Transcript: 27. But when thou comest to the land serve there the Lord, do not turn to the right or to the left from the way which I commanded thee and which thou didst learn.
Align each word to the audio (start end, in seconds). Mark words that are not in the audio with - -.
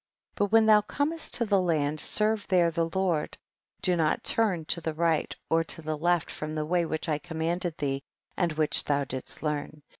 27. 0.35 0.35
But 0.35 0.51
when 0.51 0.65
thou 0.65 0.81
comest 0.81 1.35
to 1.35 1.45
the 1.45 1.61
land 1.61 1.99
serve 1.99 2.47
there 2.47 2.71
the 2.71 2.89
Lord, 2.95 3.37
do 3.83 3.95
not 3.95 4.23
turn 4.23 4.65
to 4.65 4.81
the 4.81 4.95
right 4.95 5.35
or 5.47 5.63
to 5.65 5.83
the 5.83 5.95
left 5.95 6.31
from 6.31 6.55
the 6.55 6.65
way 6.65 6.87
which 6.87 7.07
I 7.07 7.19
commanded 7.19 7.77
thee 7.77 8.01
and 8.35 8.51
which 8.53 8.83
thou 8.85 9.03
didst 9.03 9.43
learn. 9.43 9.83